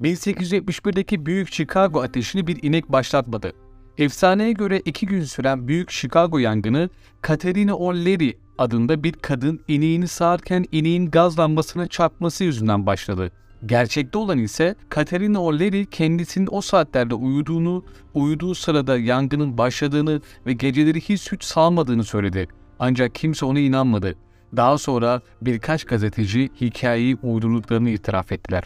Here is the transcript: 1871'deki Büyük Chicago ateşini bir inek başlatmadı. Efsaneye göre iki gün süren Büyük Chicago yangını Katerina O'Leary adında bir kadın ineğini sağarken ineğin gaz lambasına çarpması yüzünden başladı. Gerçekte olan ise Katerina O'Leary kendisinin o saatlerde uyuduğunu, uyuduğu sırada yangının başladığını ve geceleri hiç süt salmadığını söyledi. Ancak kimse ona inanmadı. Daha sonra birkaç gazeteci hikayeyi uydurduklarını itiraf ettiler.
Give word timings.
1871'deki 0.00 1.26
Büyük 1.26 1.52
Chicago 1.52 2.02
ateşini 2.02 2.46
bir 2.46 2.62
inek 2.62 2.92
başlatmadı. 2.92 3.52
Efsaneye 3.98 4.52
göre 4.52 4.82
iki 4.84 5.06
gün 5.06 5.24
süren 5.24 5.68
Büyük 5.68 5.90
Chicago 5.90 6.38
yangını 6.38 6.90
Katerina 7.22 7.74
O'Leary 7.74 8.32
adında 8.58 9.02
bir 9.02 9.12
kadın 9.12 9.60
ineğini 9.68 10.08
sağarken 10.08 10.64
ineğin 10.72 11.10
gaz 11.10 11.38
lambasına 11.38 11.86
çarpması 11.86 12.44
yüzünden 12.44 12.86
başladı. 12.86 13.32
Gerçekte 13.66 14.18
olan 14.18 14.38
ise 14.38 14.74
Katerina 14.88 15.42
O'Leary 15.42 15.84
kendisinin 15.84 16.48
o 16.50 16.60
saatlerde 16.60 17.14
uyuduğunu, 17.14 17.84
uyuduğu 18.14 18.54
sırada 18.54 18.98
yangının 18.98 19.58
başladığını 19.58 20.20
ve 20.46 20.52
geceleri 20.52 21.00
hiç 21.00 21.20
süt 21.20 21.44
salmadığını 21.44 22.04
söyledi. 22.04 22.48
Ancak 22.78 23.14
kimse 23.14 23.46
ona 23.46 23.58
inanmadı. 23.58 24.14
Daha 24.56 24.78
sonra 24.78 25.20
birkaç 25.42 25.84
gazeteci 25.84 26.50
hikayeyi 26.60 27.16
uydurduklarını 27.22 27.90
itiraf 27.90 28.32
ettiler. 28.32 28.64